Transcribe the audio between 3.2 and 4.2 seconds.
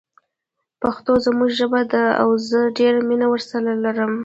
ورسره لرم